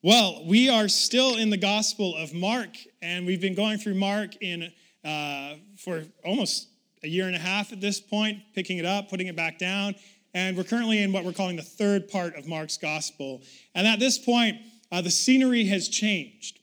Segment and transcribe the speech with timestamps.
[0.00, 2.68] Well, we are still in the Gospel of Mark,
[3.02, 4.70] and we've been going through Mark in
[5.04, 6.68] uh, for almost
[7.02, 9.96] a year and a half at this point, picking it up, putting it back down,
[10.34, 13.42] and we're currently in what we're calling the third part of Mark's Gospel.
[13.74, 14.58] And at this point,
[14.92, 16.60] uh, the scenery has changed.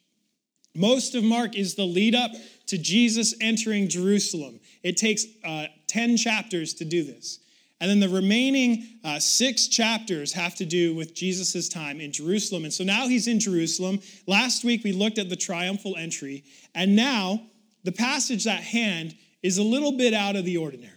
[0.73, 2.31] Most of Mark is the lead up
[2.67, 4.61] to Jesus entering Jerusalem.
[4.81, 7.39] It takes uh, 10 chapters to do this.
[7.81, 12.63] And then the remaining uh, six chapters have to do with Jesus' time in Jerusalem.
[12.63, 13.99] And so now he's in Jerusalem.
[14.27, 16.45] Last week we looked at the triumphal entry.
[16.73, 17.41] And now
[17.83, 20.91] the passage at hand is a little bit out of the ordinary.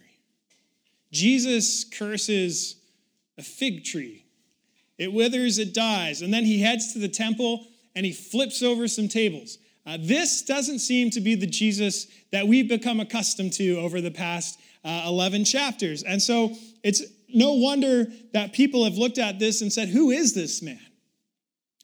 [1.10, 2.76] Jesus curses
[3.38, 4.24] a fig tree,
[4.98, 6.22] it withers, it dies.
[6.22, 9.58] And then he heads to the temple and he flips over some tables.
[9.86, 14.10] Uh, this doesn't seem to be the Jesus that we've become accustomed to over the
[14.10, 16.02] past uh, 11 chapters.
[16.02, 20.34] And so it's no wonder that people have looked at this and said, Who is
[20.34, 20.80] this man?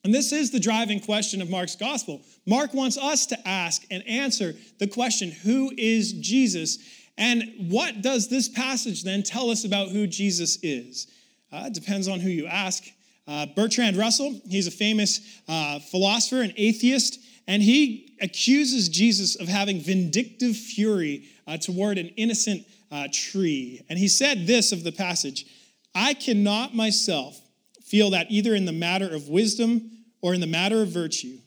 [0.04, 2.22] And this is the driving question of Mark's gospel.
[2.46, 6.78] Mark wants us to ask and answer the question Who is Jesus?
[7.16, 11.06] And what does this passage then tell us about who Jesus is?
[11.52, 12.84] Uh, it depends on who you ask.
[13.26, 19.48] Uh, Bertrand Russell, he's a famous uh, philosopher and atheist, and he accuses Jesus of
[19.48, 23.82] having vindictive fury uh, toward an innocent uh, tree.
[23.88, 25.46] And he said this of the passage
[25.96, 27.40] I cannot myself
[27.84, 29.90] feel that either in the matter of wisdom
[30.22, 31.38] or in the matter of virtue,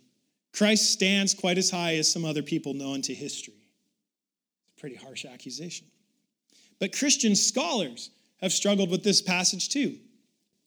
[0.53, 3.53] Christ stands quite as high as some other people known to history.
[4.77, 5.87] Pretty harsh accusation.
[6.79, 8.09] But Christian scholars
[8.41, 9.97] have struggled with this passage too.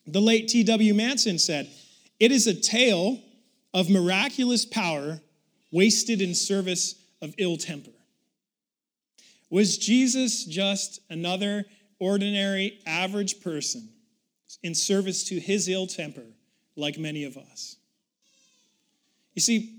[0.07, 0.95] The late T.W.
[0.95, 1.71] Manson said,
[2.19, 3.23] It is a tale
[3.75, 5.21] of miraculous power
[5.71, 7.93] wasted in service of ill temper.
[9.51, 11.65] Was Jesus just another
[11.99, 13.89] ordinary, average person
[14.63, 16.25] in service to his ill temper,
[16.77, 17.77] like many of us?
[19.35, 19.77] You see,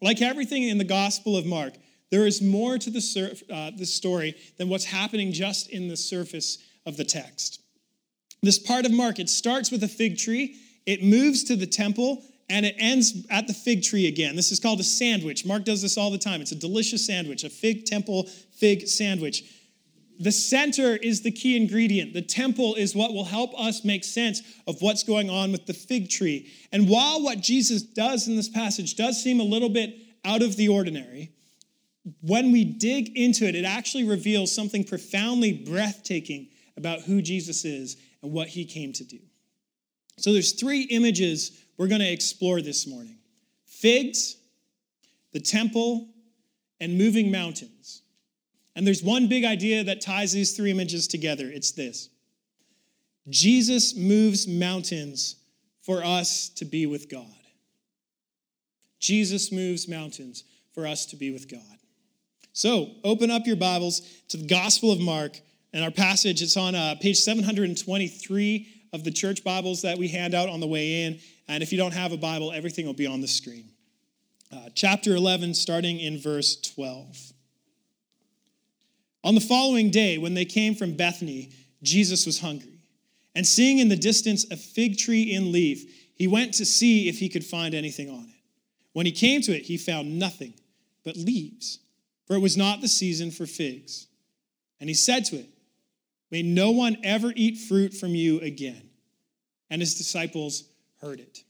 [0.00, 1.74] like everything in the Gospel of Mark,
[2.10, 6.58] there is more to the, sur- uh, story than what's happening just in the surface
[6.84, 7.60] of the text.
[8.42, 12.22] This part of Mark, it starts with a fig tree, it moves to the temple,
[12.52, 14.36] and it ends at the fig tree again.
[14.36, 15.46] This is called a sandwich.
[15.46, 16.42] Mark does this all the time.
[16.42, 19.42] It's a delicious sandwich, a fig temple fig sandwich.
[20.20, 22.12] The center is the key ingredient.
[22.12, 25.72] The temple is what will help us make sense of what's going on with the
[25.72, 26.52] fig tree.
[26.70, 30.56] And while what Jesus does in this passage does seem a little bit out of
[30.56, 31.32] the ordinary,
[32.20, 37.96] when we dig into it, it actually reveals something profoundly breathtaking about who Jesus is
[38.22, 39.20] and what he came to do.
[40.18, 43.18] So there's three images we're going to explore this morning
[43.66, 44.36] figs,
[45.32, 46.08] the temple,
[46.80, 48.02] and moving mountains.
[48.74, 52.08] And there's one big idea that ties these three images together it's this
[53.28, 55.36] Jesus moves mountains
[55.82, 57.26] for us to be with God.
[58.98, 61.60] Jesus moves mountains for us to be with God.
[62.52, 65.40] So open up your Bibles to the Gospel of Mark
[65.72, 66.42] and our passage.
[66.42, 70.66] It's on uh, page 723 of the church Bibles that we hand out on the
[70.66, 71.18] way in.
[71.48, 73.70] And if you don't have a Bible, everything will be on the screen.
[74.52, 77.32] Uh, chapter 11, starting in verse 12.
[79.24, 81.50] On the following day, when they came from Bethany,
[81.82, 82.80] Jesus was hungry.
[83.34, 87.18] And seeing in the distance a fig tree in leaf, he went to see if
[87.18, 88.42] he could find anything on it.
[88.92, 90.52] When he came to it, he found nothing
[91.02, 91.78] but leaves,
[92.26, 94.06] for it was not the season for figs.
[94.80, 95.48] And he said to it,
[96.32, 98.88] May no one ever eat fruit from you again.
[99.70, 100.64] And his disciples
[101.00, 101.44] heard it.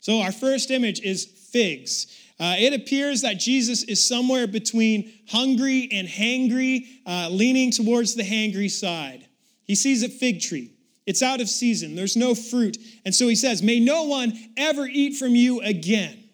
[0.00, 2.06] So, our first image is figs.
[2.40, 8.22] Uh, it appears that Jesus is somewhere between hungry and hangry, uh, leaning towards the
[8.22, 9.26] hangry side.
[9.64, 10.72] He sees a fig tree.
[11.04, 12.78] It's out of season, there's no fruit.
[13.04, 16.24] And so he says, May no one ever eat from you again.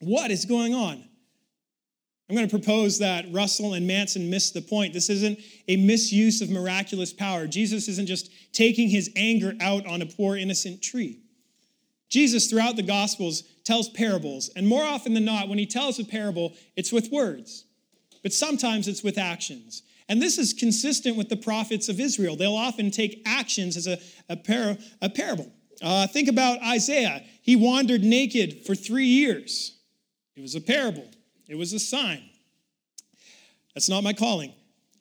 [0.00, 1.04] What is going on?
[2.28, 4.94] I'm going to propose that Russell and Manson missed the point.
[4.94, 5.38] This isn't
[5.68, 7.46] a misuse of miraculous power.
[7.46, 11.18] Jesus isn't just taking his anger out on a poor, innocent tree.
[12.08, 14.50] Jesus, throughout the Gospels, tells parables.
[14.54, 17.64] And more often than not, when he tells a parable, it's with words,
[18.22, 19.82] but sometimes it's with actions.
[20.08, 22.36] And this is consistent with the prophets of Israel.
[22.36, 23.98] They'll often take actions as a,
[24.28, 25.50] a, par- a parable.
[25.80, 27.24] Uh, think about Isaiah.
[27.40, 29.78] He wandered naked for three years,
[30.36, 31.08] it was a parable.
[31.52, 32.22] It was a sign.
[33.74, 34.54] That's not my calling.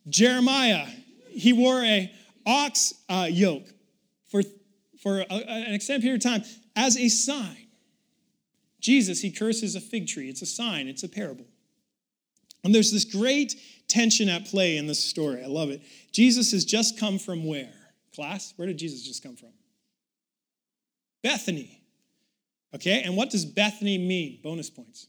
[0.10, 0.86] Jeremiah,
[1.30, 2.14] he wore a
[2.46, 3.68] ox uh, yoke
[4.28, 4.44] for,
[5.02, 6.44] for a, an extended period of time
[6.76, 7.56] as a sign.
[8.82, 10.28] Jesus, he curses a fig tree.
[10.28, 11.46] It's a sign, it's a parable.
[12.66, 13.56] And there's this great
[13.88, 15.42] tension at play in this story.
[15.42, 15.82] I love it.
[16.12, 17.74] Jesus has just come from where?
[18.14, 18.54] Class?
[18.58, 19.54] Where did Jesus just come from?
[21.24, 21.82] Bethany.
[22.76, 24.40] Okay, and what does Bethany mean?
[24.44, 25.08] Bonus points.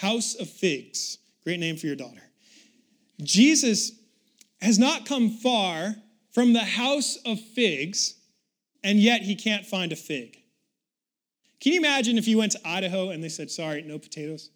[0.00, 1.18] House of figs.
[1.44, 2.22] Great name for your daughter.
[3.22, 3.92] Jesus
[4.62, 5.94] has not come far
[6.32, 8.14] from the house of figs,
[8.82, 10.38] and yet he can't find a fig.
[11.60, 14.48] Can you imagine if you went to Idaho and they said, sorry, no potatoes?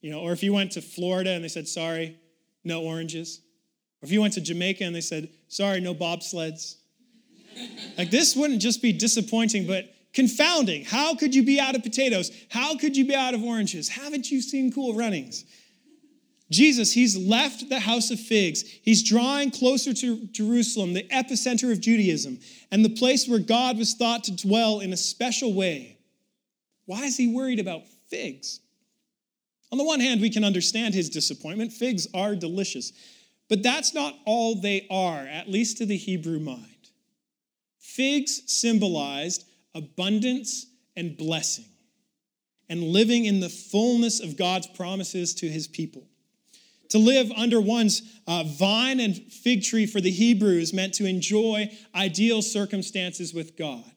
[0.00, 2.16] You know, or if you went to Florida and they said, sorry,
[2.64, 3.42] no oranges?
[4.02, 6.78] Or if you went to Jamaica and they said, sorry, no bobsleds?
[7.96, 10.84] like this wouldn't just be disappointing, but confounding.
[10.84, 12.30] How could you be out of potatoes?
[12.48, 13.88] How could you be out of oranges?
[13.88, 15.44] Haven't you seen cool runnings?
[16.50, 18.62] Jesus, he's left the house of figs.
[18.82, 22.38] He's drawing closer to Jerusalem, the epicenter of Judaism,
[22.70, 25.96] and the place where God was thought to dwell in a special way.
[26.84, 28.60] Why is he worried about figs?
[29.70, 31.72] On the one hand, we can understand his disappointment.
[31.72, 32.92] Figs are delicious.
[33.48, 36.66] But that's not all they are, at least to the Hebrew mind.
[37.78, 39.44] Figs symbolized
[39.74, 40.66] abundance
[40.96, 41.64] and blessing,
[42.68, 46.06] and living in the fullness of God's promises to his people.
[46.90, 51.70] To live under one's uh, vine and fig tree for the Hebrews meant to enjoy
[51.94, 53.92] ideal circumstances with God.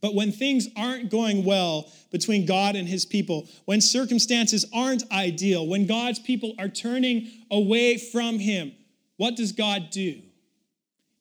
[0.00, 5.66] But when things aren't going well between God and his people, when circumstances aren't ideal,
[5.66, 8.72] when God's people are turning away from him,
[9.16, 10.20] what does God do?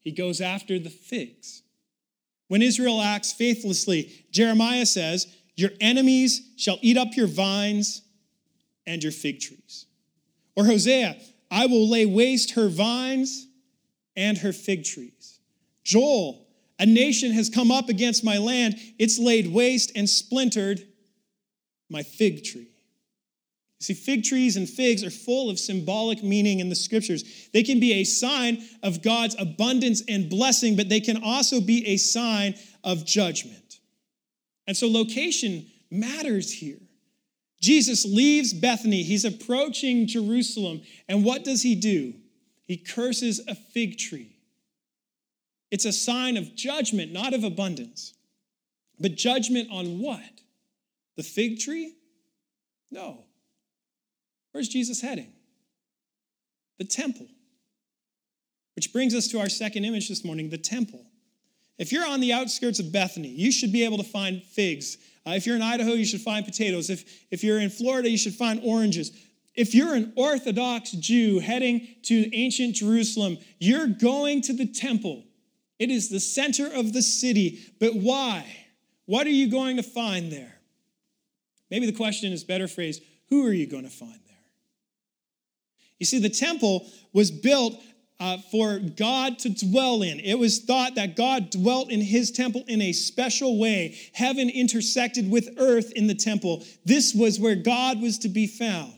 [0.01, 1.63] He goes after the figs.
[2.47, 8.01] When Israel acts faithlessly, Jeremiah says, Your enemies shall eat up your vines
[8.85, 9.85] and your fig trees.
[10.55, 11.17] Or Hosea,
[11.51, 13.47] I will lay waste her vines
[14.15, 15.39] and her fig trees.
[15.83, 16.47] Joel,
[16.79, 18.79] a nation has come up against my land.
[18.99, 20.85] It's laid waste and splintered
[21.89, 22.69] my fig tree.
[23.79, 27.49] See, fig trees and figs are full of symbolic meaning in the scriptures.
[27.53, 31.87] They can be a sign of God's abundance and blessing, but they can also be
[31.87, 33.79] a sign of judgment.
[34.65, 36.79] And so location matters here.
[37.61, 39.03] Jesus leaves Bethany.
[39.03, 40.81] He's approaching Jerusalem.
[41.07, 42.13] And what does he do?
[42.65, 44.37] He curses a fig tree.
[45.69, 48.13] It's a sign of judgment, not of abundance.
[48.99, 50.41] But judgment on what?
[51.15, 51.93] The fig tree?
[52.89, 53.26] No.
[54.51, 55.31] Where's Jesus heading?
[56.79, 57.27] The temple.
[58.75, 61.05] Which brings us to our second image this morning the temple.
[61.77, 64.97] If you're on the outskirts of Bethany, you should be able to find figs
[65.27, 66.89] uh, if you're in Idaho, you should find potatoes.
[66.89, 69.11] If, if you're in Florida, you should find oranges.
[69.55, 75.25] If you're an Orthodox Jew heading to ancient Jerusalem, you're going to the temple.
[75.79, 77.59] It is the center of the city.
[77.79, 78.45] But why?
[79.05, 80.59] What are you going to find there?
[81.69, 84.26] Maybe the question is better phrased who are you going to find there?
[85.99, 87.81] You see, the temple was built
[88.19, 90.19] uh, for God to dwell in.
[90.19, 93.97] It was thought that God dwelt in his temple in a special way.
[94.13, 96.63] Heaven intersected with earth in the temple.
[96.85, 98.93] This was where God was to be found.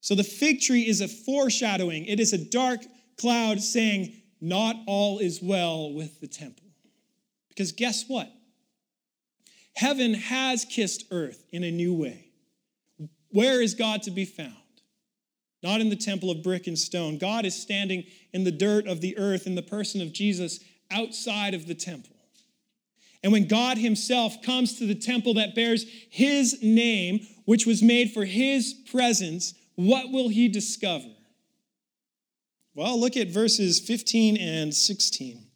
[0.00, 2.80] So the fig tree is a foreshadowing, it is a dark
[3.18, 6.66] cloud saying, Not all is well with the temple.
[7.48, 8.30] Because guess what?
[9.76, 12.28] Heaven has kissed earth in a new way.
[13.30, 14.54] Where is God to be found?
[15.64, 17.16] Not in the temple of brick and stone.
[17.16, 21.54] God is standing in the dirt of the earth in the person of Jesus outside
[21.54, 22.14] of the temple.
[23.22, 28.12] And when God Himself comes to the temple that bears His name, which was made
[28.12, 31.08] for His presence, what will He discover?
[32.74, 35.46] Well, look at verses 15 and 16.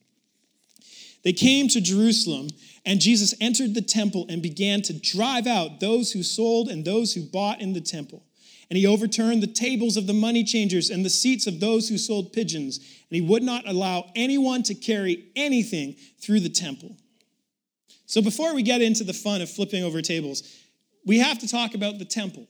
[1.23, 2.49] They came to Jerusalem,
[2.87, 7.13] and Jesus entered the temple and began to drive out those who sold and those
[7.13, 8.23] who bought in the temple
[8.71, 11.97] and he overturned the tables of the money changers and the seats of those who
[11.97, 12.79] sold pigeons.
[12.79, 16.97] And he would not allow anyone to carry anything through the temple.
[18.05, 20.43] So before we get into the fun of flipping over tables,
[21.07, 22.47] we have to talk about the temple.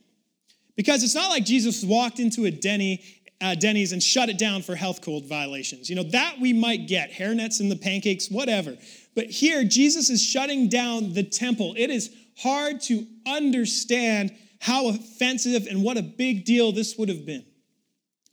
[0.77, 3.05] Because it's not like Jesus walked into a Denny,
[3.41, 5.89] uh, Denny's and shut it down for health code violations.
[5.89, 8.77] You know, that we might get, hairnets and the pancakes, whatever.
[9.15, 11.75] But here, Jesus is shutting down the temple.
[11.77, 17.25] It is hard to understand how offensive and what a big deal this would have
[17.25, 17.45] been.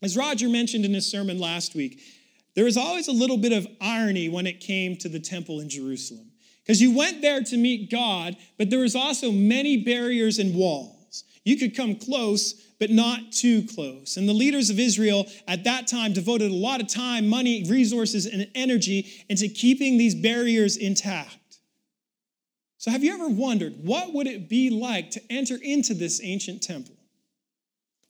[0.01, 2.01] As Roger mentioned in his sermon last week,
[2.55, 5.70] there was always a little bit of irony when it came to the temple in
[5.70, 6.32] Jerusalem.
[6.63, 11.24] Because you went there to meet God, but there was also many barriers and walls.
[11.44, 14.17] You could come close, but not too close.
[14.17, 18.25] And the leaders of Israel at that time devoted a lot of time, money, resources,
[18.25, 21.38] and energy into keeping these barriers intact.
[22.86, 26.62] So have you ever wondered what would it be like to enter into this ancient
[26.62, 26.94] temple?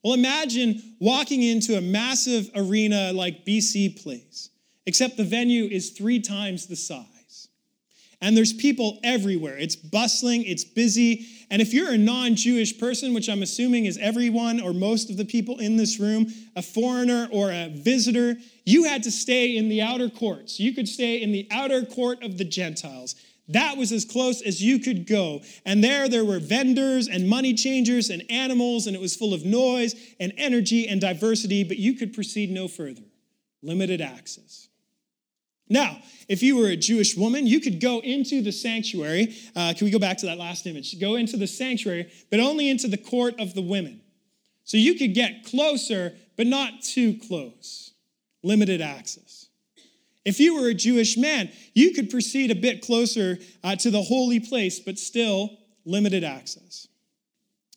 [0.04, 4.50] Well, imagine walking into a massive arena like BC Place,
[4.86, 7.48] except the venue is three times the size.
[8.20, 9.58] and there's people everywhere.
[9.58, 11.26] It's bustling, it's busy.
[11.50, 15.16] And if you're a non Jewish person, which I'm assuming is everyone or most of
[15.16, 16.28] the people in this room,
[16.58, 20.60] a foreigner or a visitor, you had to stay in the outer courts.
[20.60, 23.16] You could stay in the outer court of the Gentiles.
[23.48, 25.42] That was as close as you could go.
[25.66, 29.46] And there, there were vendors and money changers and animals, and it was full of
[29.46, 33.04] noise and energy and diversity, but you could proceed no further.
[33.62, 34.70] Limited access.
[35.68, 39.36] Now, if you were a Jewish woman, you could go into the sanctuary.
[39.56, 41.00] Uh, can we go back to that last image?
[41.00, 44.02] Go into the sanctuary, but only into the court of the women.
[44.64, 47.94] So you could get closer, but not too close.
[48.44, 49.45] Limited access.
[50.26, 54.02] If you were a Jewish man, you could proceed a bit closer uh, to the
[54.02, 56.88] holy place, but still limited access.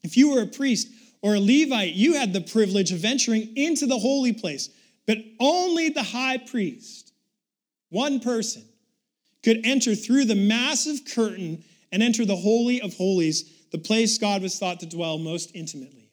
[0.03, 0.89] If you were a priest
[1.21, 4.71] or a Levite, you had the privilege of entering into the holy place,
[5.07, 7.09] but only the high priest
[7.91, 8.65] one person,
[9.43, 14.43] could enter through the massive curtain and enter the Holy of Holies, the place God
[14.43, 16.11] was thought to dwell most intimately.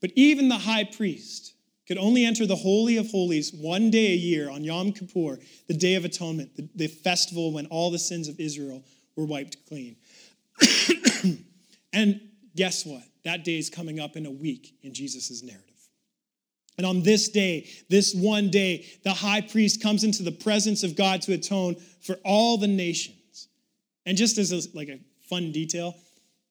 [0.00, 1.53] But even the high priest
[1.86, 5.38] could only enter the Holy of Holies one day a year on Yom Kippur,
[5.68, 8.82] the Day of Atonement, the, the festival when all the sins of Israel
[9.16, 9.96] were wiped clean.
[11.92, 12.20] and
[12.56, 13.02] guess what?
[13.24, 15.70] That day is coming up in a week in Jesus' narrative.
[16.76, 20.96] And on this day, this one day, the high priest comes into the presence of
[20.96, 23.48] God to atone for all the nations.
[24.06, 24.98] And just as a, like a
[25.28, 25.94] fun detail,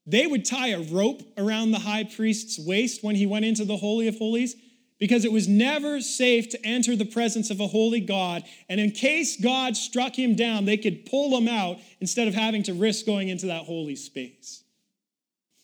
[0.06, 3.78] they would tie a rope around the high priest's waist when he went into the
[3.78, 4.56] Holy of Holies
[5.04, 8.42] because it was never safe to enter the presence of a holy God.
[8.70, 12.64] And in case God struck him down, they could pull him out instead of having
[12.64, 14.64] to risk going into that holy space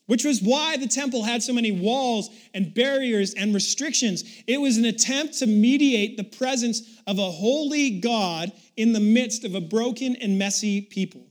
[0.08, 4.24] which was why the temple had so many walls and barriers and restrictions.
[4.48, 9.46] It was an attempt to mediate the presence of a holy God in the midst
[9.46, 11.28] of a broken and messy people.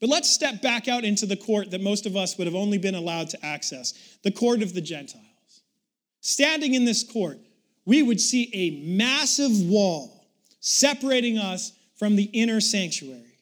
[0.00, 2.78] But let's step back out into the court that most of us would have only
[2.78, 3.94] been allowed to access
[4.24, 5.31] the court of the Gentiles.
[6.22, 7.38] Standing in this court,
[7.84, 10.24] we would see a massive wall
[10.60, 13.36] separating us from the inner sanctuary.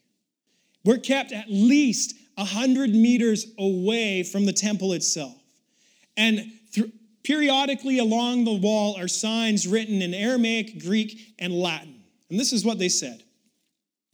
[0.82, 5.36] We're kept at least 100 meters away from the temple itself.
[6.16, 6.90] And through,
[7.22, 12.02] periodically along the wall are signs written in Aramaic, Greek, and Latin.
[12.30, 13.22] And this is what they said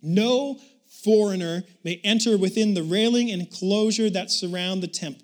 [0.02, 0.58] No
[1.04, 5.22] foreigner may enter within the railing and enclosure that surround the temple.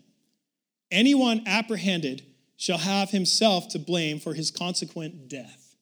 [0.93, 2.23] Anyone apprehended
[2.63, 5.75] shall have himself to blame for his consequent death.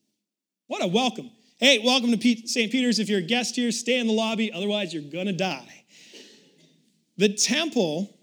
[0.67, 1.31] What a welcome.
[1.59, 2.73] Hey, welcome to St.
[2.73, 2.99] Peter's.
[2.99, 5.85] If you're a guest here, stay in the lobby, otherwise, you're gonna die.
[7.19, 8.19] The temple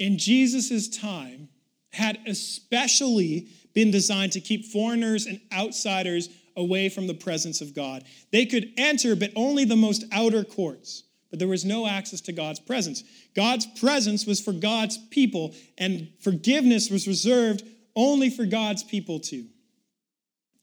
[0.00, 1.48] in Jesus' time
[1.92, 8.02] had especially been designed to keep foreigners and outsiders away from the presence of God.
[8.32, 11.04] They could enter, but only the most outer courts.
[11.30, 13.04] But there was no access to God's presence.
[13.36, 17.62] God's presence was for God's people, and forgiveness was reserved
[17.96, 19.46] only for God's people too.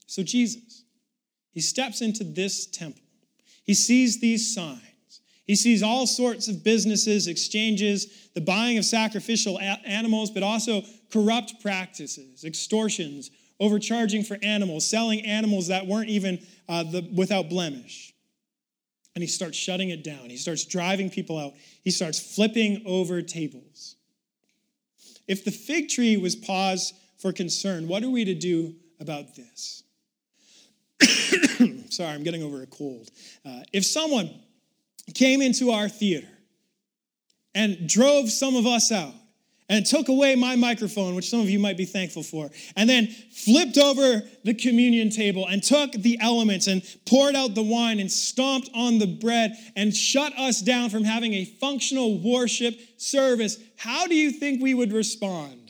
[0.08, 0.84] So Jesus,
[1.52, 3.02] he steps into this temple.
[3.64, 4.82] He sees these signs.
[5.46, 11.62] He sees all sorts of businesses, exchanges, the buying of sacrificial animals, but also corrupt
[11.62, 18.14] practices, extortions, overcharging for animals, selling animals that weren't even uh, the, without blemish.
[19.16, 20.30] And he starts shutting it down.
[20.30, 21.54] He starts driving people out.
[21.84, 23.96] He starts flipping over tables.
[25.28, 29.84] If the fig tree was pause for concern, what are we to do about this?
[31.90, 33.10] Sorry, I'm getting over a cold.
[33.46, 34.30] Uh, if someone
[35.14, 36.28] came into our theater
[37.54, 39.14] and drove some of us out
[39.70, 43.08] and took away my microphone, which some of you might be thankful for, and then
[43.08, 48.12] flipped over the communion table and took the elements and poured out the wine and
[48.12, 54.08] stomped on the bread and shut us down from having a functional worship service, how
[54.08, 55.61] do you think we would respond?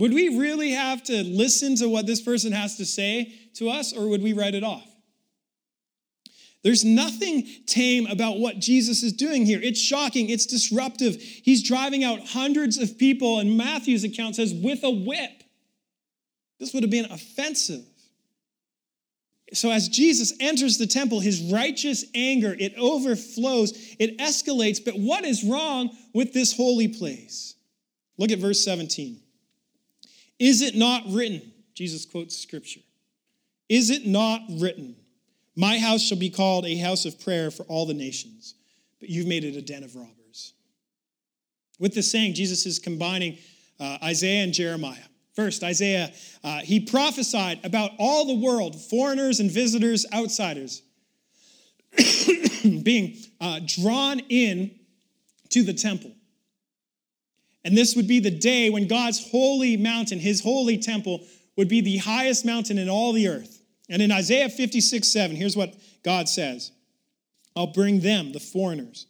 [0.00, 3.92] Would we really have to listen to what this person has to say to us,
[3.92, 4.86] or would we write it off?
[6.62, 9.60] There's nothing tame about what Jesus is doing here.
[9.62, 11.20] It's shocking, it's disruptive.
[11.20, 15.42] He's driving out hundreds of people, and Matthew's account says, with a whip.
[16.58, 17.84] This would have been offensive.
[19.52, 24.82] So as Jesus enters the temple, his righteous anger, it overflows, it escalates.
[24.82, 27.54] But what is wrong with this holy place?
[28.16, 29.20] Look at verse 17.
[30.40, 31.52] Is it not written?
[31.74, 32.80] Jesus quotes scripture.
[33.68, 34.96] Is it not written?
[35.54, 38.54] My house shall be called a house of prayer for all the nations,
[38.98, 40.54] but you've made it a den of robbers.
[41.78, 43.38] With this saying, Jesus is combining
[43.78, 44.96] uh, Isaiah and Jeremiah.
[45.36, 50.82] First, Isaiah, uh, he prophesied about all the world, foreigners and visitors, outsiders.
[52.82, 54.70] being uh, drawn in
[55.50, 56.12] to the temple.
[57.64, 61.26] And this would be the day when God's holy mountain, his holy temple,
[61.56, 63.62] would be the highest mountain in all the earth.
[63.88, 66.72] And in Isaiah 56 7, here's what God says
[67.56, 69.06] I'll bring them, the foreigners,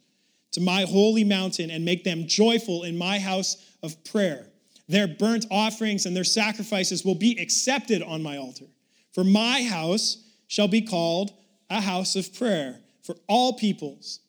[0.51, 4.47] to my holy mountain and make them joyful in my house of prayer.
[4.87, 8.65] Their burnt offerings and their sacrifices will be accepted on my altar.
[9.13, 10.17] For my house
[10.47, 11.31] shall be called
[11.69, 14.19] a house of prayer for all peoples.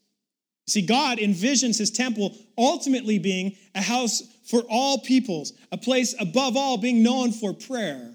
[0.66, 6.56] See, God envisions his temple ultimately being a house for all peoples, a place above
[6.56, 8.14] all being known for prayer.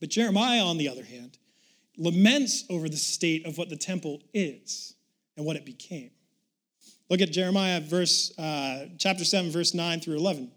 [0.00, 1.38] But Jeremiah, on the other hand,
[1.96, 4.94] laments over the state of what the temple is
[5.36, 6.10] and what it became.
[7.08, 10.50] Look at Jeremiah verse uh, chapter 7 verse 9 through 11.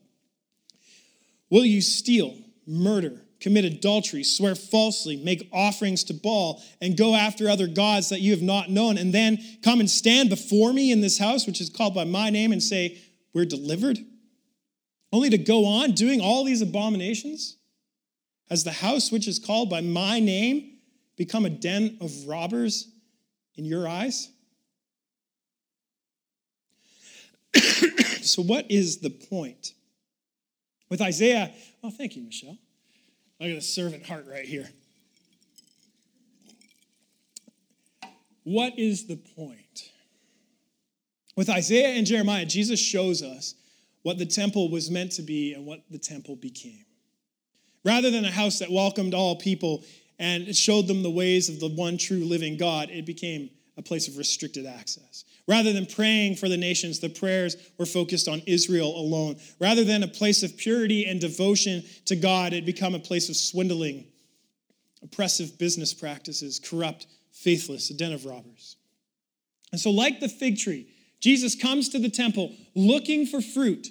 [1.49, 2.35] Will you steal,
[2.65, 8.21] murder, commit adultery, swear falsely, make offerings to Baal, and go after other gods that
[8.21, 11.59] you have not known, and then come and stand before me in this house, which
[11.59, 12.97] is called by my name, and say,
[13.33, 13.99] We're delivered?
[15.11, 17.57] Only to go on doing all these abominations?
[18.49, 20.77] Has the house which is called by my name
[21.17, 22.87] become a den of robbers
[23.55, 24.29] in your eyes?
[28.21, 29.73] so, what is the point?
[30.89, 31.51] With Isaiah,
[31.83, 32.57] oh, thank you, Michelle.
[33.39, 34.69] Look at the servant heart right here.
[38.43, 39.91] What is the point?
[41.35, 43.55] With Isaiah and Jeremiah, Jesus shows us
[44.03, 46.85] what the temple was meant to be and what the temple became.
[47.83, 49.83] Rather than a house that welcomed all people
[50.19, 54.07] and showed them the ways of the one true living God, it became a place
[54.07, 55.25] of restricted access.
[55.47, 59.35] Rather than praying for the nations, the prayers were focused on Israel alone.
[59.59, 63.35] Rather than a place of purity and devotion to God, it became a place of
[63.35, 64.05] swindling,
[65.01, 68.77] oppressive business practices, corrupt, faithless, a den of robbers.
[69.73, 70.87] And so, like the fig tree,
[71.19, 73.89] Jesus comes to the temple looking for fruit.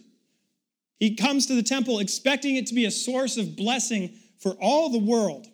[0.98, 4.88] He comes to the temple expecting it to be a source of blessing for all
[4.88, 5.48] the world.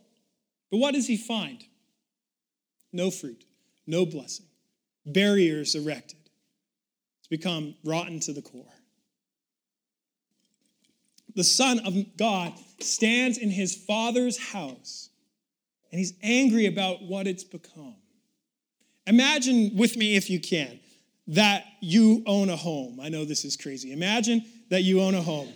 [0.70, 1.64] But what does he find?
[2.92, 3.44] No fruit,
[3.86, 4.47] no blessing
[5.12, 6.18] barriers erected.
[7.20, 8.72] It's become rotten to the core.
[11.34, 15.10] The Son of God stands in his Father's house
[15.90, 17.96] and he's angry about what it's become.
[19.06, 20.80] Imagine with me, if you can,
[21.28, 23.00] that you own a home.
[23.00, 23.92] I know this is crazy.
[23.92, 25.52] Imagine that you own a home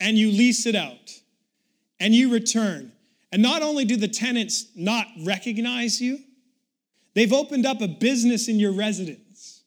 [0.00, 1.10] and you lease it out
[2.00, 2.92] and you return.
[3.30, 6.18] And not only do the tenants not recognize you,
[7.14, 9.62] They've opened up a business in your residence,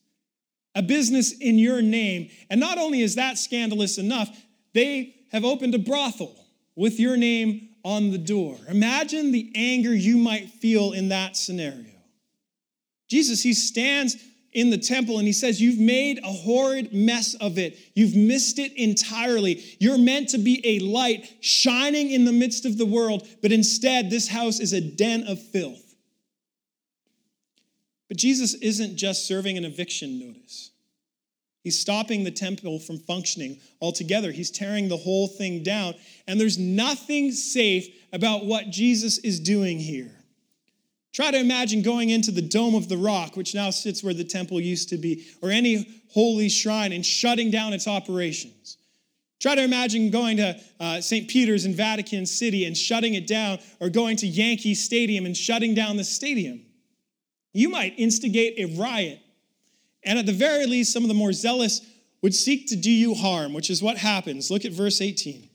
[0.74, 2.30] a business in your name.
[2.50, 4.30] And not only is that scandalous enough,
[4.74, 6.36] they have opened a brothel
[6.76, 8.58] with your name on the door.
[8.68, 11.86] Imagine the anger you might feel in that scenario.
[13.08, 14.18] Jesus, he stands
[14.52, 17.78] in the temple and he says, You've made a horrid mess of it.
[17.94, 19.64] You've missed it entirely.
[19.80, 24.10] You're meant to be a light shining in the midst of the world, but instead,
[24.10, 25.85] this house is a den of filth.
[28.08, 30.72] But Jesus isn't just serving an eviction notice.
[31.64, 34.32] He's stopping the temple from functioning altogether.
[34.32, 35.96] He's tearing the whole thing down.
[36.28, 40.12] And there's nothing safe about what Jesus is doing here.
[41.12, 44.24] Try to imagine going into the Dome of the Rock, which now sits where the
[44.24, 48.78] temple used to be, or any holy shrine, and shutting down its operations.
[49.40, 51.28] Try to imagine going to uh, St.
[51.28, 55.74] Peter's in Vatican City and shutting it down, or going to Yankee Stadium and shutting
[55.74, 56.62] down the stadium.
[57.56, 59.22] You might instigate a riot.
[60.04, 61.80] And at the very least, some of the more zealous
[62.22, 64.52] would seek to do you harm, which is what happens.
[64.52, 65.48] Look at verse 18.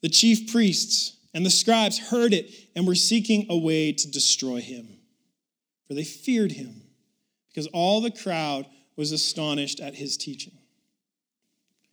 [0.00, 4.62] The chief priests and the scribes heard it and were seeking a way to destroy
[4.62, 4.88] him,
[5.86, 6.80] for they feared him,
[7.48, 8.64] because all the crowd
[8.96, 10.56] was astonished at his teaching.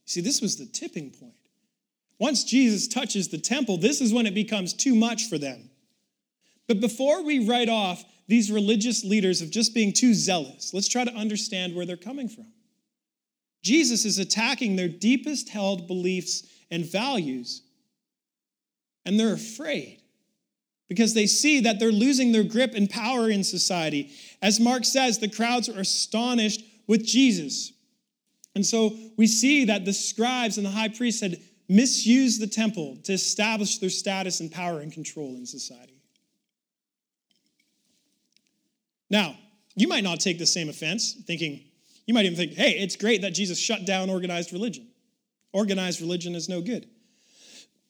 [0.06, 1.34] See, this was the tipping point.
[2.20, 5.70] Once Jesus touches the temple, this is when it becomes too much for them.
[6.70, 10.74] But before we write off these religious leaders of just being too zealous.
[10.74, 12.48] Let's try to understand where they're coming from.
[13.64, 17.62] Jesus is attacking their deepest held beliefs and values,
[19.06, 20.02] and they're afraid
[20.90, 24.12] because they see that they're losing their grip and power in society.
[24.42, 27.72] As Mark says, the crowds are astonished with Jesus.
[28.56, 32.98] And so we see that the scribes and the high priests had misused the temple
[33.04, 35.93] to establish their status and power and control in society.
[39.14, 39.36] Now,
[39.76, 41.62] you might not take the same offense, thinking,
[42.08, 44.88] you might even think, hey, it's great that Jesus shut down organized religion.
[45.52, 46.88] Organized religion is no good.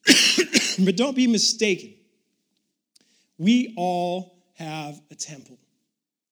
[0.79, 1.93] but don't be mistaken.
[3.37, 5.57] We all have a temple.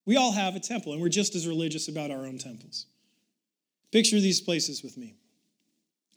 [0.06, 2.86] We all have a temple, and we're just as religious about our own temples.
[3.94, 5.16] Picture these places with me.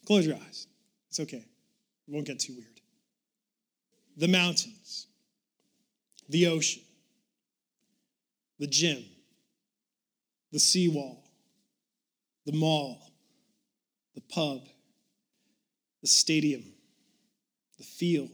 [0.04, 0.66] Close your eyes.
[1.10, 2.80] It's okay, it won't get too weird.
[4.16, 5.06] The mountains,
[6.28, 6.82] the ocean,
[8.58, 9.04] the gym,
[10.52, 11.22] the seawall,
[12.46, 13.00] the mall,
[14.14, 14.68] the pub,
[16.02, 16.62] the stadium,
[17.78, 18.30] the field,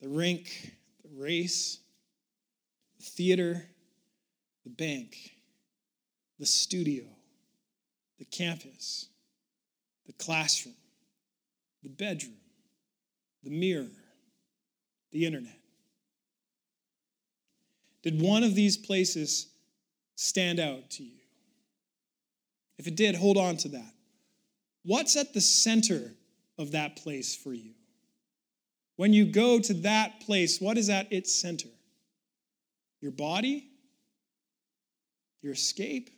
[0.00, 1.78] the rink, the race,
[2.98, 3.64] the theater,
[4.64, 5.16] the bank,
[6.38, 7.04] the studio,
[8.18, 9.08] the campus,
[10.06, 10.74] the classroom,
[11.82, 12.36] the bedroom,
[13.42, 13.86] the mirror,
[15.12, 15.63] the internet.
[18.04, 19.48] Did one of these places
[20.14, 21.18] stand out to you?
[22.78, 23.94] If it did, hold on to that.
[24.84, 26.12] What's at the center
[26.58, 27.70] of that place for you?
[28.96, 31.70] When you go to that place, what is at its center?
[33.00, 33.70] Your body?
[35.40, 36.10] Your escape?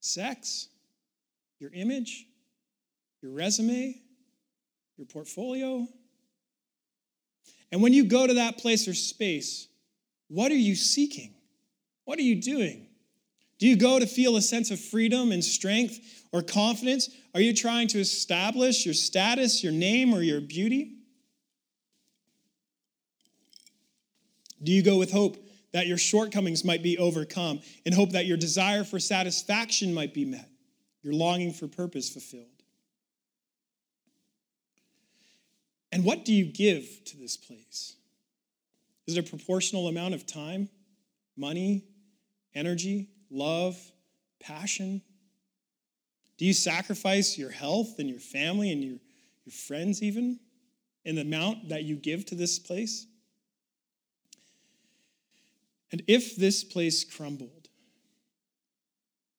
[0.00, 0.68] Sex?
[1.58, 2.26] Your image?
[3.22, 3.98] Your resume?
[4.98, 5.88] Your portfolio?
[7.72, 9.68] And when you go to that place or space,
[10.28, 11.34] what are you seeking?
[12.04, 12.86] What are you doing?
[13.58, 17.10] Do you go to feel a sense of freedom and strength or confidence?
[17.34, 20.96] Are you trying to establish your status, your name, or your beauty?
[24.62, 25.36] Do you go with hope
[25.72, 30.24] that your shortcomings might be overcome, in hope that your desire for satisfaction might be
[30.24, 30.48] met,
[31.02, 32.46] your longing for purpose fulfilled?
[35.92, 37.95] And what do you give to this place?
[39.06, 40.68] Is it a proportional amount of time,
[41.36, 41.84] money,
[42.54, 43.78] energy, love,
[44.40, 45.00] passion?
[46.38, 48.98] Do you sacrifice your health and your family and your,
[49.44, 50.40] your friends, even,
[51.04, 53.06] in the amount that you give to this place?
[55.92, 57.68] And if this place crumbled,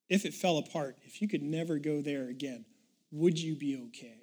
[0.09, 2.65] if it fell apart, if you could never go there again,
[3.11, 4.21] would you be okay?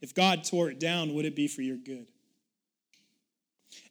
[0.00, 2.08] If God tore it down, would it be for your good?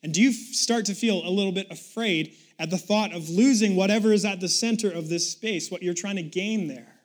[0.04, 3.76] And do you start to feel a little bit afraid at the thought of losing
[3.76, 6.96] whatever is at the center of this space, what you're trying to gain there?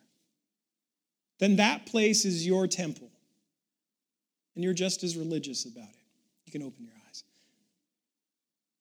[1.39, 3.09] Then that place is your temple.
[4.55, 6.05] And you're just as religious about it.
[6.45, 7.23] You can open your eyes.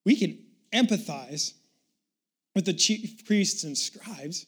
[0.05, 0.39] We can
[0.73, 1.55] empathize
[2.55, 4.47] with the chief priests and scribes.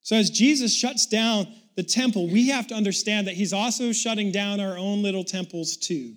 [0.00, 1.46] So, as Jesus shuts down
[1.76, 5.76] the temple, we have to understand that he's also shutting down our own little temples
[5.76, 6.16] too.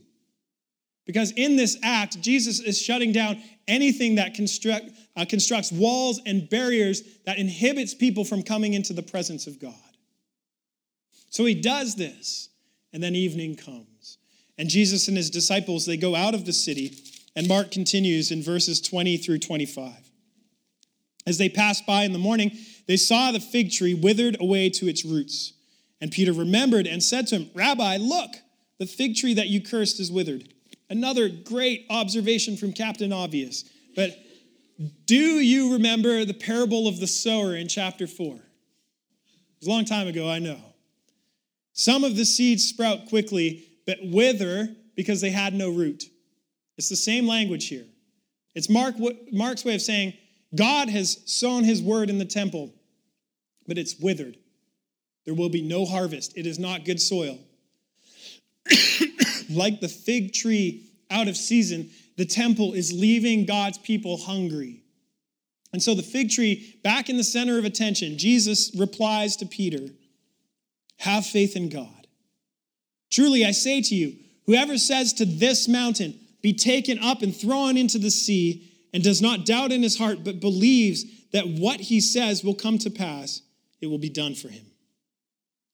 [1.05, 6.49] Because in this act, Jesus is shutting down anything that construct, uh, constructs walls and
[6.49, 9.73] barriers that inhibits people from coming into the presence of God.
[11.29, 12.49] So he does this,
[12.91, 14.17] and then evening comes.
[14.57, 16.97] And Jesus and his disciples, they go out of the city,
[17.35, 19.93] and Mark continues in verses 20 through 25.
[21.27, 22.51] As they passed by in the morning,
[22.87, 25.53] they saw the fig tree withered away to its roots.
[25.99, 28.31] And Peter remembered and said to him, Rabbi, look,
[28.79, 30.54] the fig tree that you cursed is withered.
[30.95, 33.65] Another great observation from Captain Obvious.
[33.97, 34.17] But
[35.05, 38.35] do you remember the parable of the sower in chapter 4?
[38.35, 38.41] It
[39.59, 40.57] was a long time ago, I know.
[41.73, 46.05] Some of the seeds sprout quickly, but wither because they had no root.
[46.77, 47.85] It's the same language here.
[48.53, 48.95] It's Mark,
[49.33, 50.13] Mark's way of saying
[50.55, 52.73] God has sown his word in the temple,
[53.67, 54.37] but it's withered.
[55.25, 56.37] There will be no harvest.
[56.37, 57.37] It is not good soil.
[59.49, 64.81] like the fig tree out of season, the temple is leaving God's people hungry.
[65.73, 69.89] And so the fig tree, back in the center of attention, Jesus replies to Peter
[70.99, 72.07] Have faith in God.
[73.11, 77.77] Truly, I say to you, whoever says to this mountain, Be taken up and thrown
[77.77, 81.99] into the sea, and does not doubt in his heart, but believes that what he
[81.99, 83.41] says will come to pass,
[83.81, 84.65] it will be done for him.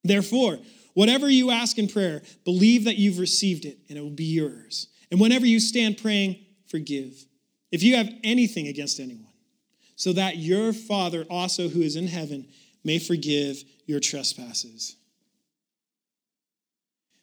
[0.03, 0.57] Therefore,
[0.93, 4.87] Whatever you ask in prayer, believe that you've received it and it will be yours.
[5.09, 7.25] And whenever you stand praying, forgive
[7.71, 9.31] if you have anything against anyone,
[9.95, 12.47] so that your Father also who is in heaven
[12.83, 14.97] may forgive your trespasses.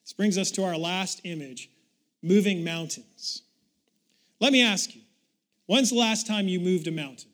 [0.05, 1.71] This brings us to our last image
[2.23, 3.43] moving mountains.
[4.41, 5.03] Let me ask you
[5.67, 7.31] when's the last time you moved a mountain?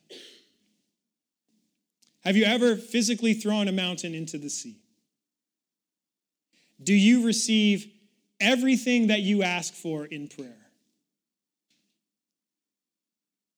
[2.25, 4.79] Have you ever physically thrown a mountain into the sea?
[6.85, 7.91] Do you receive
[8.41, 10.57] everything that you ask for in prayer?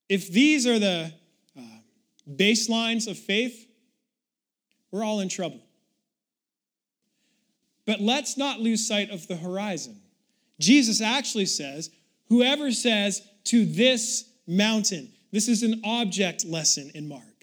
[0.09, 1.13] If these are the
[1.59, 1.61] uh,
[2.31, 3.67] baselines of faith,
[4.91, 5.61] we're all in trouble.
[7.87, 10.01] But let's not lose sight of the horizon.
[10.59, 11.91] Jesus actually says,
[12.29, 17.36] Whoever says to this mountain, This is an object lesson in Mark.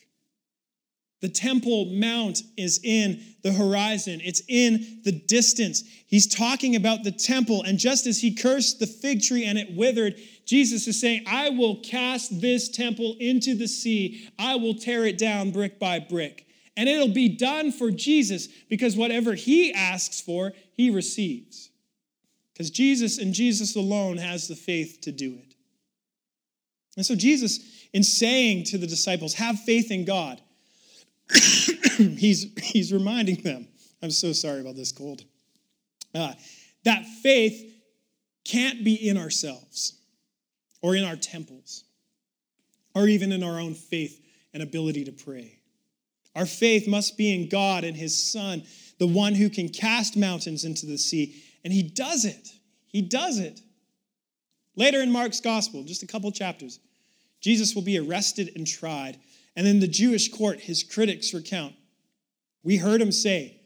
[1.23, 5.81] The Temple Mount is in the horizon, it's in the distance.
[6.05, 9.73] He's talking about the temple, and just as he cursed the fig tree and it
[9.73, 15.05] withered, Jesus is saying, I will cast this temple into the sea, I will tear
[15.05, 16.45] it down brick by brick.
[16.75, 21.69] And it'll be done for Jesus because whatever he asks for, he receives.
[22.51, 25.55] Because Jesus and Jesus alone has the faith to do it.
[26.97, 27.61] And so, Jesus,
[27.93, 30.41] in saying to the disciples, have faith in God,
[31.97, 33.67] he's, he's reminding them,
[34.01, 35.23] I'm so sorry about this cold,
[36.13, 36.33] uh,
[36.83, 37.71] that faith
[38.45, 39.93] can't be in ourselves
[40.81, 41.85] or in our temples
[42.93, 44.19] or even in our own faith
[44.53, 45.59] and ability to pray.
[46.35, 48.63] Our faith must be in God and His Son,
[48.99, 51.43] the one who can cast mountains into the sea.
[51.63, 52.49] And He does it.
[52.87, 53.61] He does it.
[54.75, 56.79] Later in Mark's gospel, just a couple chapters,
[57.39, 59.17] Jesus will be arrested and tried.
[59.55, 61.75] And in the Jewish court, his critics recount
[62.63, 63.59] We heard him say,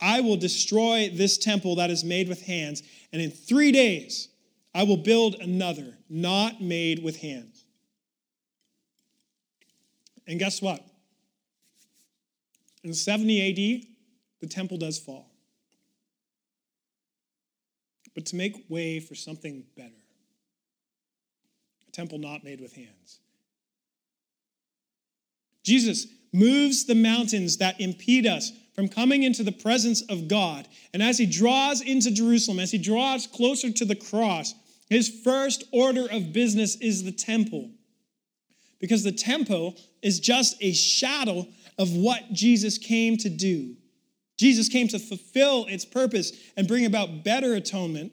[0.00, 4.28] I will destroy this temple that is made with hands, and in three days
[4.74, 7.64] I will build another, not made with hands.
[10.26, 10.82] And guess what?
[12.82, 13.86] In 70 AD,
[14.40, 15.26] the temple does fall.
[18.14, 19.90] But to make way for something better,
[21.88, 23.20] a temple not made with hands.
[25.62, 30.66] Jesus moves the mountains that impede us from coming into the presence of God.
[30.94, 34.54] And as he draws into Jerusalem, as he draws closer to the cross,
[34.88, 37.70] his first order of business is the temple.
[38.80, 41.46] Because the temple is just a shadow
[41.78, 43.76] of what Jesus came to do.
[44.38, 48.12] Jesus came to fulfill its purpose and bring about better atonement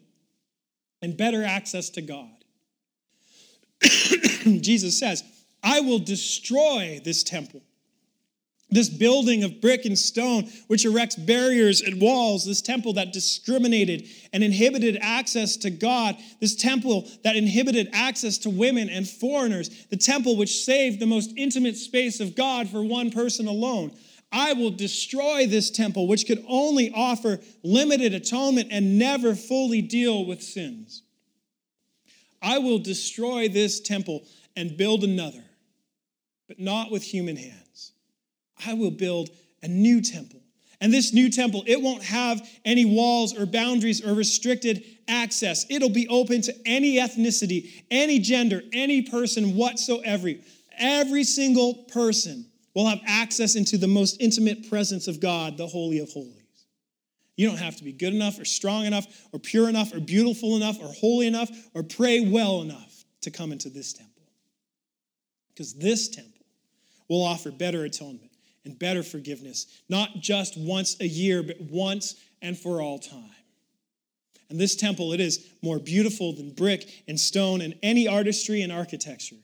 [1.00, 2.28] and better access to God.
[3.82, 5.22] Jesus says,
[5.62, 7.62] I will destroy this temple.
[8.70, 14.06] This building of brick and stone, which erects barriers and walls, this temple that discriminated
[14.32, 19.96] and inhibited access to God, this temple that inhibited access to women and foreigners, the
[19.96, 23.90] temple which saved the most intimate space of God for one person alone.
[24.30, 30.26] I will destroy this temple, which could only offer limited atonement and never fully deal
[30.26, 31.02] with sins.
[32.42, 35.42] I will destroy this temple and build another,
[36.48, 37.92] but not with human hands.
[38.66, 39.30] I will build
[39.62, 40.40] a new temple.
[40.80, 45.66] And this new temple, it won't have any walls or boundaries or restricted access.
[45.68, 50.30] It'll be open to any ethnicity, any gender, any person whatsoever.
[50.78, 55.98] Every single person will have access into the most intimate presence of God, the Holy
[55.98, 56.34] of Holies.
[57.36, 60.56] You don't have to be good enough or strong enough or pure enough or beautiful
[60.56, 64.22] enough or holy enough or pray well enough to come into this temple.
[65.48, 66.37] Because this temple
[67.08, 68.30] will offer better atonement
[68.64, 73.30] and better forgiveness, not just once a year, but once and for all time.
[74.50, 78.72] And this temple, it is more beautiful than brick and stone and any artistry and
[78.72, 79.36] architecture.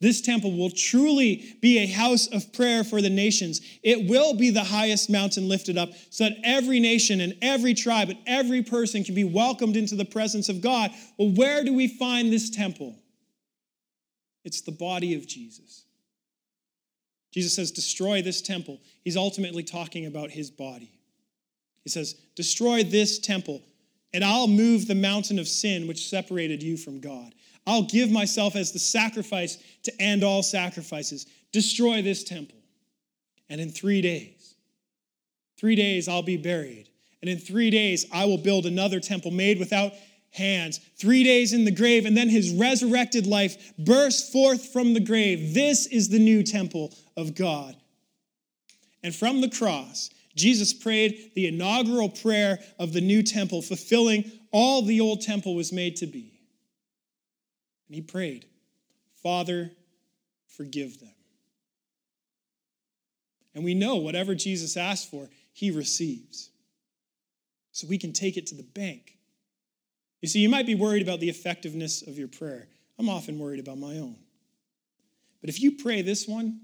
[0.00, 3.60] This temple will truly be a house of prayer for the nations.
[3.84, 8.08] It will be the highest mountain lifted up so that every nation and every tribe
[8.08, 10.90] and every person can be welcomed into the presence of God.
[11.18, 12.96] Well, where do we find this temple?
[14.44, 15.84] It's the body of Jesus.
[17.32, 18.80] Jesus says, Destroy this temple.
[19.02, 20.92] He's ultimately talking about his body.
[21.82, 23.62] He says, Destroy this temple,
[24.12, 27.34] and I'll move the mountain of sin which separated you from God.
[27.66, 31.26] I'll give myself as the sacrifice to end all sacrifices.
[31.52, 32.58] Destroy this temple.
[33.48, 34.54] And in three days,
[35.58, 36.88] three days I'll be buried.
[37.20, 39.92] And in three days I will build another temple made without
[40.32, 40.80] hands.
[40.98, 45.54] Three days in the grave, and then his resurrected life burst forth from the grave.
[45.54, 47.76] This is the new temple of God.
[49.02, 54.82] And from the cross, Jesus prayed the inaugural prayer of the new temple, fulfilling all
[54.82, 56.40] the old temple was made to be.
[57.88, 58.46] And he prayed,
[59.22, 59.70] Father,
[60.48, 61.12] forgive them.
[63.54, 66.50] And we know whatever Jesus asked for, he receives.
[67.72, 69.11] So we can take it to the bank.
[70.22, 72.68] You see, you might be worried about the effectiveness of your prayer.
[72.98, 74.16] I'm often worried about my own.
[75.40, 76.60] But if you pray this one,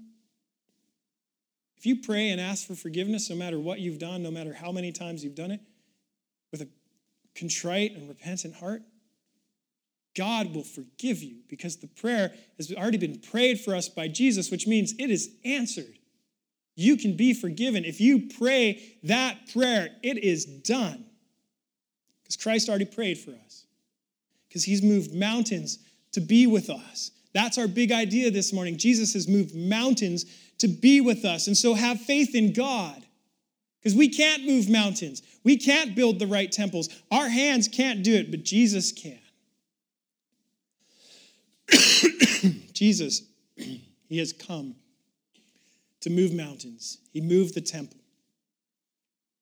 [1.77, 4.71] if you pray and ask for forgiveness, no matter what you've done, no matter how
[4.71, 5.59] many times you've done it,
[6.51, 6.69] with a
[7.35, 8.81] contrite and repentant heart,
[10.15, 14.49] God will forgive you because the prayer has already been prayed for us by Jesus,
[14.49, 15.99] which means it is answered.
[16.75, 17.83] You can be forgiven.
[17.83, 21.05] If you pray that prayer, it is done.
[22.29, 23.65] Because Christ already prayed for us.
[24.47, 25.79] Because he's moved mountains
[26.11, 28.77] to be with us, That's our big idea this morning.
[28.77, 30.25] Jesus has moved mountains
[30.59, 31.47] to be with us.
[31.47, 33.03] And so have faith in God.
[33.79, 35.23] Because we can't move mountains.
[35.43, 36.89] We can't build the right temples.
[37.11, 39.19] Our hands can't do it, but Jesus can.
[42.73, 43.23] Jesus,
[43.55, 44.75] he has come
[46.01, 46.99] to move mountains.
[47.11, 47.97] He moved the temple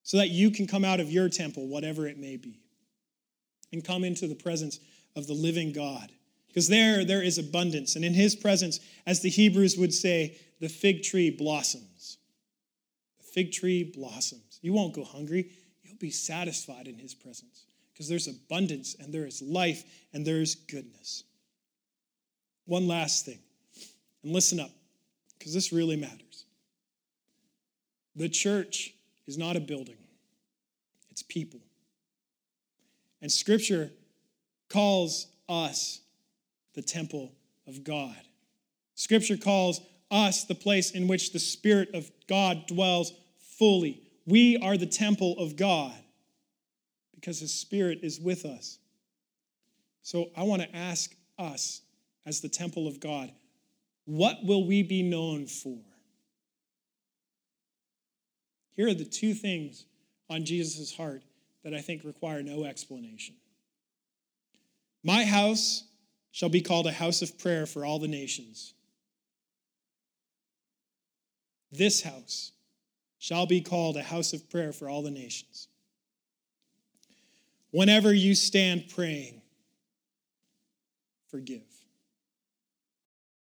[0.04, 2.62] so that you can come out of your temple, whatever it may be,
[3.72, 4.80] and come into the presence
[5.16, 6.12] of the living God.
[6.48, 7.96] Because there, there is abundance.
[7.96, 12.18] And in his presence, as the Hebrews would say, the fig tree blossoms.
[13.20, 14.60] The fig tree blossoms.
[14.62, 15.52] You won't go hungry,
[15.84, 17.66] you'll be satisfied in his presence
[17.98, 21.24] because there's abundance and there is life and there is goodness.
[22.66, 23.40] One last thing,
[24.24, 24.70] and listen up
[25.40, 26.46] because this really matters.
[28.16, 28.94] The church
[29.26, 29.98] is not a building,
[31.10, 31.62] it's people.
[33.22, 33.92] And scripture
[34.70, 36.02] calls us
[36.74, 37.32] the temple
[37.68, 38.16] of God.
[38.96, 43.14] Scripture calls us the place in which the Spirit of God dwells
[43.58, 44.02] fully.
[44.26, 45.94] We are the temple of God
[47.16, 48.80] because His Spirit is with us.
[50.02, 51.82] So I want to ask us,
[52.26, 53.32] as the temple of God,
[54.06, 55.80] what will we be known for?
[58.76, 59.86] Here are the two things
[60.30, 61.24] on Jesus' heart
[61.63, 63.36] that I think require no explanation.
[65.04, 65.84] My house
[66.32, 68.74] shall be called a house of prayer for all the nations.
[71.72, 72.52] This house
[73.20, 75.67] shall be called a house of prayer for all the nations.
[77.72, 79.41] Whenever you stand praying,
[81.30, 81.67] forgive.